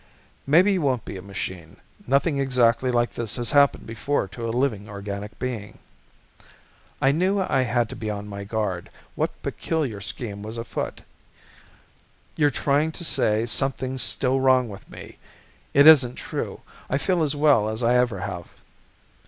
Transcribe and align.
"Maybe 0.47 0.73
you 0.73 0.81
won't 0.81 1.05
be 1.05 1.15
a 1.15 1.21
machine. 1.21 1.77
Nothing 2.07 2.39
exactly 2.39 2.89
like 2.89 3.11
this 3.13 3.35
has 3.35 3.51
happened 3.51 3.85
before 3.85 4.27
to 4.29 4.49
a 4.49 4.49
living 4.49 4.89
organic 4.89 5.37
being." 5.37 5.77
I 6.99 7.11
knew 7.11 7.39
I 7.39 7.61
had 7.61 7.87
to 7.89 7.95
be 7.95 8.09
on 8.09 8.27
my 8.27 8.43
guard. 8.43 8.89
What 9.13 9.29
peculiar 9.43 10.01
scheme 10.01 10.41
was 10.41 10.57
afoot? 10.57 11.01
"You're 12.35 12.49
trying 12.49 12.91
to 12.93 13.05
say 13.05 13.45
something's 13.45 14.01
still 14.01 14.39
wrong 14.39 14.69
with 14.69 14.89
me. 14.89 15.19
It 15.71 15.85
isn't 15.85 16.15
true. 16.15 16.61
I 16.89 16.97
feel 16.97 17.21
as 17.21 17.35
well 17.35 17.69
as 17.69 17.83
I 17.83 17.95
ever 17.95 18.21
have." 18.21 18.47